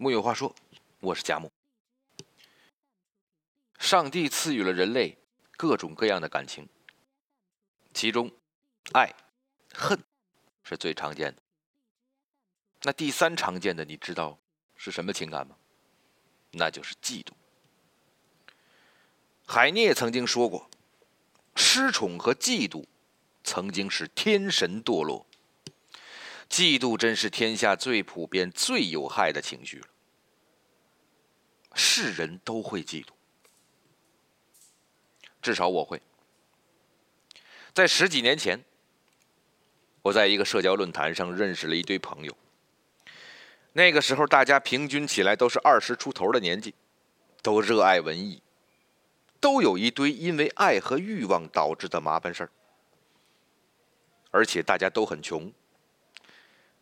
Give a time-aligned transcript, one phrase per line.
[0.00, 0.54] 木有话说，
[1.00, 1.50] 我是佳木。
[3.80, 5.18] 上帝赐予了人类
[5.56, 6.68] 各种各样的感情，
[7.92, 8.30] 其中
[8.92, 9.12] 爱、
[9.74, 10.00] 恨
[10.62, 11.42] 是最常见的。
[12.82, 14.38] 那第三常见的，你知道
[14.76, 15.56] 是什么情感吗？
[16.52, 17.32] 那就是嫉妒。
[19.48, 20.70] 海涅曾经说过
[21.56, 22.84] ：“失宠和嫉妒
[23.42, 25.26] 曾经是天神堕落。”
[26.48, 29.86] 嫉妒真是天下最普遍、最有害的情绪了。
[31.74, 33.10] 是人都会嫉妒，
[35.40, 36.00] 至少我会。
[37.72, 38.64] 在十几年前，
[40.02, 42.36] 我在一个社交论坛上认识了一堆朋友。
[43.74, 46.74] 那个时候，大家平均起来都是二十出头的年纪，
[47.42, 48.42] 都热爱文艺，
[49.38, 52.50] 都有一堆因为爱和欲望导致的麻烦事儿，
[54.32, 55.52] 而且大家都很穷。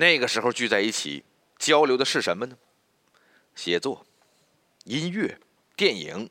[0.00, 1.22] 那个时候聚在一起
[1.58, 2.56] 交流的是什么呢？
[3.54, 4.06] 写作、
[4.84, 5.38] 音乐、
[5.76, 6.30] 电影。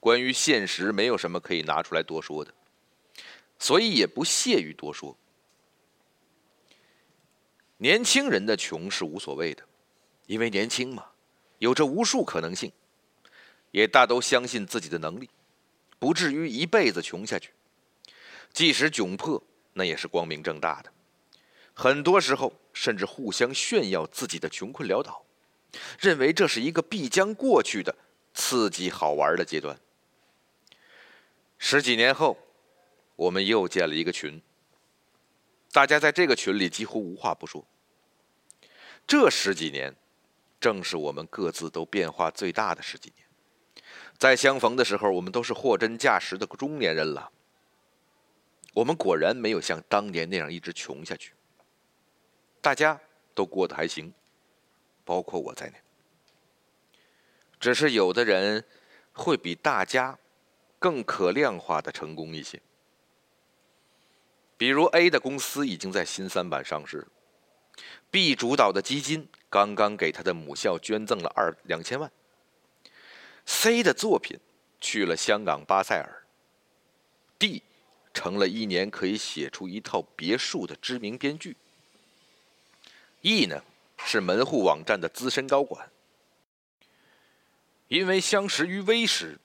[0.00, 2.52] 关于现实，没有什么可以拿出来多说的，
[3.60, 5.16] 所以也不屑于多说。
[7.76, 9.62] 年轻人的穷是无所谓的，
[10.26, 11.06] 因为年轻嘛，
[11.60, 12.72] 有着无数可能性，
[13.70, 15.30] 也大都相信自己的能力，
[16.00, 17.52] 不至于一辈子穷下去。
[18.52, 19.40] 即使窘迫，
[19.74, 20.92] 那也是光明正大的。
[21.80, 25.24] 很多时候，甚至互相炫耀自己的穷困潦倒，
[26.00, 27.94] 认为这是一个必将过去的
[28.34, 29.78] 刺激好玩的阶段。
[31.56, 32.36] 十几年后，
[33.14, 34.42] 我们又建了一个群，
[35.70, 37.64] 大家在这个群里几乎无话不说。
[39.06, 39.94] 这十几年，
[40.60, 43.24] 正是我们各自都变化最大的十几年。
[44.18, 47.30] 在相逢的时候，我们都是货真价实的中年人了。
[48.74, 51.34] 我们果然没有像当年那样一直穷下去。
[52.60, 53.00] 大家
[53.34, 54.12] 都过得还行，
[55.04, 55.74] 包括我在内。
[57.60, 58.64] 只是有的人
[59.12, 60.18] 会比大家
[60.78, 62.60] 更可量化的成功一些。
[64.56, 67.06] 比如 A 的公司已经在新三板上市
[68.10, 72.10] ，B 主导的基金刚刚给他的母校捐赠了二两千万
[73.46, 74.38] ，C 的作品
[74.80, 76.24] 去了香港巴塞尔
[77.38, 77.62] ，D
[78.12, 81.56] 成了一年可以写出一套别墅的知名编剧。
[83.22, 83.62] E 呢，
[83.98, 85.90] 是门户网站的资深高管。
[87.88, 89.38] 因为相识于微时，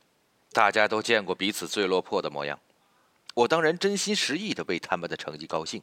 [0.51, 2.59] 大家都见过彼此最落魄的模样。
[3.33, 5.81] 我当然真心实意的为他们的成绩高兴。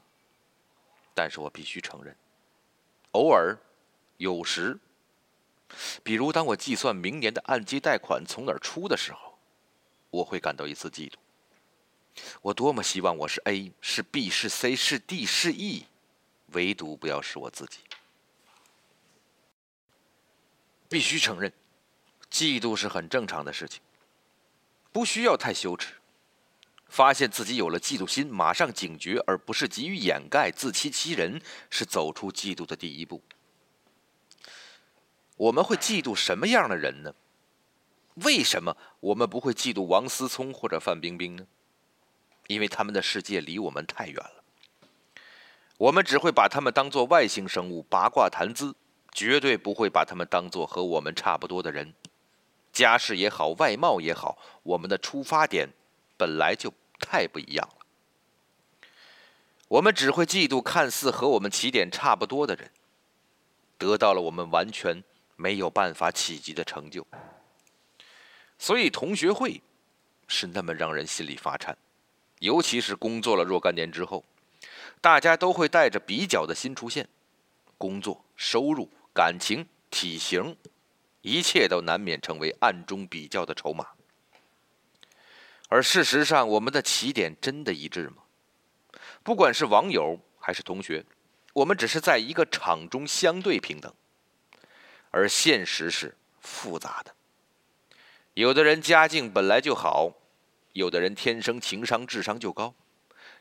[1.12, 2.16] 但是我必须承认，
[3.12, 3.58] 偶尔，
[4.18, 4.78] 有时，
[6.04, 9.36] 比如当我计算明年的按揭贷款从哪儿出的时候，
[10.10, 11.14] 我会感到一丝嫉妒。
[12.42, 15.86] 我多么希望我是 A，是 B，是 C，是 D，是 E。
[16.52, 17.78] 唯独不要是我自己。
[20.88, 21.52] 必须承认，
[22.30, 23.80] 嫉妒是很正常的事情，
[24.92, 25.94] 不需要太羞耻。
[26.88, 31.40] 发现自己有了嫉妒心，马上警觉，而不是急于掩盖、自欺欺人，
[31.70, 33.22] 是走出嫉妒的第一步。
[35.36, 37.14] 我们会嫉妒什么样的人呢？
[38.14, 41.46] 为什么我们不会嫉妒王思聪或者范冰冰呢？
[42.48, 44.39] 因为他们的世界离我们太远了。
[45.80, 48.76] 我们只会把他们当作外星生物八卦谈资，
[49.12, 51.94] 绝对不会把他们当作和我们差不多的人。
[52.70, 55.70] 家世也好，外貌也好，我们的出发点
[56.18, 57.86] 本来就太不一样了。
[59.68, 62.70] 我们只会嫉妒看似和我们起点差不多的人，
[63.78, 65.02] 得到了我们完全
[65.36, 67.06] 没有办法企及的成就。
[68.58, 69.62] 所以同学会
[70.28, 71.74] 是那么让人心里发颤，
[72.40, 74.22] 尤其是工作了若干年之后。
[75.00, 77.08] 大家都会带着比较的心出现，
[77.78, 80.56] 工作、收入、感情、体型，
[81.22, 83.86] 一切都难免成为暗中比较的筹码。
[85.68, 88.22] 而事实上，我们的起点真的一致吗？
[89.22, 91.04] 不管是网友还是同学，
[91.52, 93.92] 我们只是在一个场中相对平等。
[95.12, 97.14] 而现实是复杂的，
[98.34, 100.12] 有的人家境本来就好，
[100.72, 102.74] 有的人天生情商、智商就高。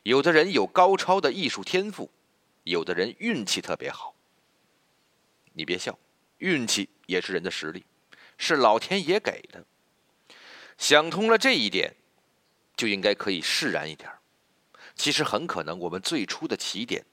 [0.03, 2.09] 有的人有高超的艺术天赋，
[2.63, 4.15] 有的人运气特别好。
[5.53, 5.97] 你别笑，
[6.37, 7.85] 运气也是人的实力，
[8.37, 9.65] 是老天爷给的。
[10.77, 11.93] 想通了这一点，
[12.77, 14.09] 就应该可以释然一点。
[14.95, 17.05] 其实很可能我们最初的起点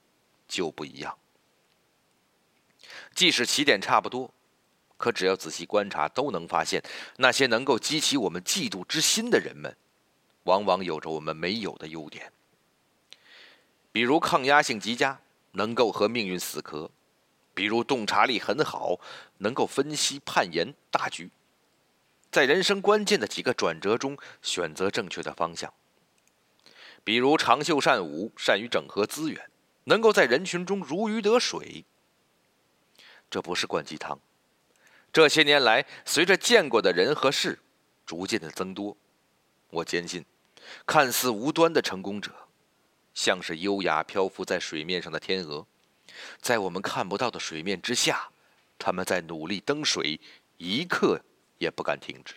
[0.47, 1.19] 就不一样。
[3.15, 4.33] 即使起点差不多，
[4.97, 6.83] 可只要仔细观察，都能发现
[7.17, 9.77] 那些能够激起我们嫉妒之心的人们，
[10.44, 12.33] 往往有着我们没有的优点。
[13.97, 15.19] 比如抗压性极佳，
[15.53, 16.91] 能够和命运死磕；
[17.55, 19.01] 比如洞察力很好，
[19.39, 21.31] 能够分析判研大局，
[22.31, 25.71] 在人生关键的几个转折中选择正确的方向；
[27.05, 29.51] 比如长袖善舞，善于整合资源，
[29.85, 31.87] 能够在人群中如鱼得水。
[33.31, 34.21] 这不是灌鸡汤。
[35.11, 37.59] 这些年来，随着见过的人和事
[38.05, 38.95] 逐渐的增多，
[39.71, 40.23] 我坚信，
[40.85, 42.31] 看似无端的成功者，
[43.17, 45.67] 像是优雅漂浮在水面上的天鹅。
[46.41, 48.29] 在我们看不到的水面之下，
[48.79, 50.21] 他们在努力蹬水，
[50.59, 51.23] 一刻
[51.57, 52.35] 也不敢停止。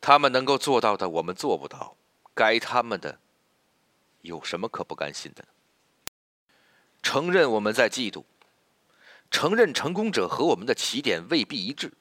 [0.00, 1.96] 他们能够做到的，我们做不到；
[2.32, 3.18] 该他们的，
[4.22, 5.44] 有什么可不甘心的？
[7.02, 8.22] 承认我们在嫉妒，
[9.32, 11.92] 承认成功者和我们的起点未必一致，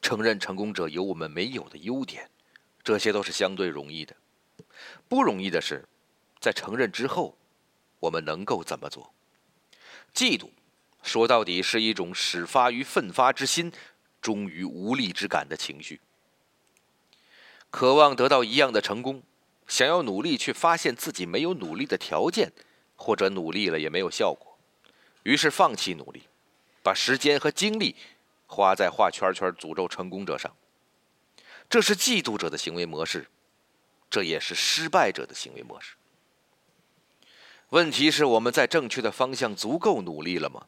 [0.00, 2.30] 承认成功者有我们没有的优点，
[2.82, 4.16] 这些都是相对容易的。
[5.08, 5.86] 不容易的是，
[6.42, 7.38] 在承认之后，
[8.00, 9.14] 我们能够怎么做？
[10.12, 10.50] 嫉妒，
[11.00, 13.70] 说到底是一种始发于奋发之心，
[14.20, 16.00] 终于无力之感的情绪。
[17.70, 19.22] 渴望得到一样的成功，
[19.68, 22.50] 想要努力却发现自己没有努力的条件，
[22.96, 24.58] 或者努力了也没有效果，
[25.22, 26.24] 于是放弃努力，
[26.82, 27.94] 把时间和精力
[28.48, 30.52] 花在画圈圈诅咒成功者上。
[31.70, 33.28] 这是嫉妒者的行为模式，
[34.10, 35.94] 这也是失败者的行为模式。
[37.72, 40.66] 问题是我们在正确的方向足够努力了吗？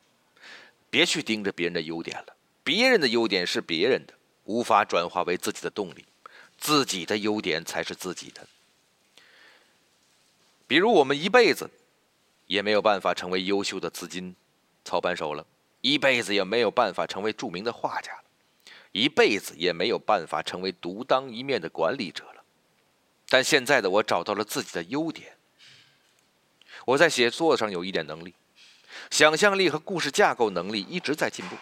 [0.89, 4.15] 别去盯着别人的优点了，别人的优点是别人的，
[4.45, 6.07] 无法转化为自己的动力，
[6.57, 8.47] 自己的优点才是自己的。
[10.67, 11.69] 比如我们一辈子
[12.47, 14.35] 也没有办法成为优秀的资金
[14.83, 15.47] 操盘手了，
[15.83, 18.19] 一辈子也没有办法成为著名的画家，
[18.93, 22.43] 一辈子也没有办法成为独当一面的管理者了。
[23.29, 25.37] 但现在的我找到了自己的优点。
[26.87, 28.35] 我在写作上有一点能力，
[29.11, 31.57] 想象力和故事架构能力一直在进步。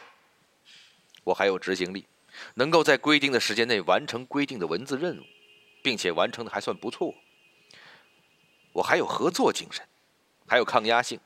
[1.24, 2.06] 我还有执行力，
[2.54, 5.22] 能够在规定的时间内完成规定的文字任务，
[5.82, 7.14] 并且完成的还算不错。
[8.72, 9.86] 我还有合作精神，
[10.46, 11.20] 还有抗压性，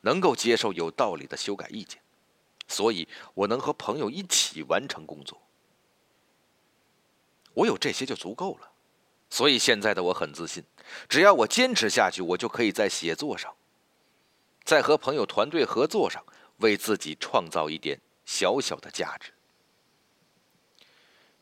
[0.00, 2.00] 能够接受有道理的修改意见，
[2.66, 5.40] 所以我能和朋友一起完成工作。
[7.54, 8.70] 我有这些就足够了。
[9.30, 10.64] 所以现在的我很自信，
[11.08, 13.54] 只要我坚持下去，我就可以在写作上，
[14.64, 16.24] 在和朋友团队合作上，
[16.58, 19.32] 为自己创造一点小小的价值。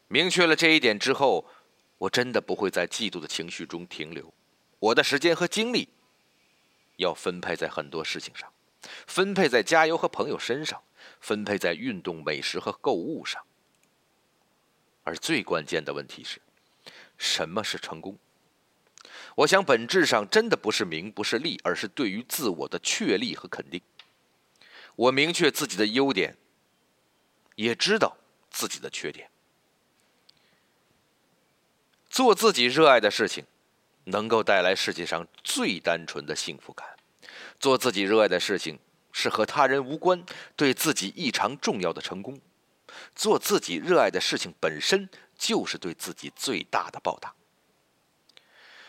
[0.09, 1.49] 明确了这一点之后，
[1.99, 4.33] 我真的不会在嫉妒的情绪中停留。
[4.79, 5.89] 我的时间和精力
[6.97, 8.53] 要分配在很多事情上，
[9.07, 10.83] 分配在加油和朋友身上，
[11.21, 13.43] 分配在运动、美食和购物上。
[15.05, 16.41] 而最关键的问题是。
[17.17, 18.19] 什么是成功？
[19.37, 23.81] 我想，本质上真的不是名，不是利，而是对于自我的确立和肯定。
[24.95, 26.37] 我明确自己的优点，
[27.55, 28.17] 也知道
[28.51, 29.29] 自己的缺点。
[32.09, 33.45] 做自己热爱的事情，
[34.05, 36.97] 能够带来世界上最单纯的幸福感。
[37.61, 38.79] 做自己热爱的事情，
[39.13, 40.25] 是和他人无关，
[40.57, 42.41] 对自己异常重要的成功。
[43.15, 45.09] 做自己热爱的事情本身。
[45.37, 47.35] 就是对自己最大的报答。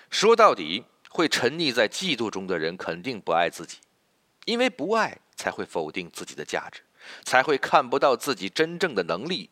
[0.09, 3.77] 说到底，会沉溺在嫉妒中的人肯定不爱自己，
[4.45, 6.81] 因为不爱才会否定自己的价值，
[7.23, 9.49] 才会看不到自己真正的能力，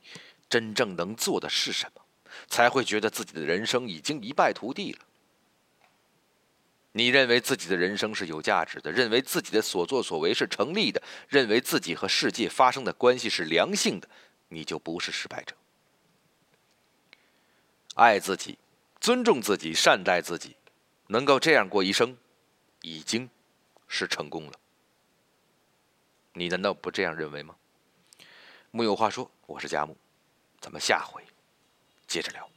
[0.49, 2.01] 真正能做的是什么，
[2.47, 4.99] 才会觉得自己的人生已经一败涂地了。
[6.93, 14.07] 你认为自己的人生是有价值的，认为自己的所作所为是成立的，认为自己和世界发生的关系是良性的，
[14.47, 15.53] 你就不是失败者。
[17.95, 18.57] 爱自己，
[18.99, 20.55] 尊重自己，善待自己，
[21.07, 22.15] 能够这样过一生，
[22.81, 23.29] 已经
[23.87, 24.53] 是成功了。
[26.33, 27.55] 你难道不这样认为吗？
[28.71, 29.95] 木有话说，我是佳木，
[30.59, 31.23] 咱们下回
[32.05, 32.49] 接着聊。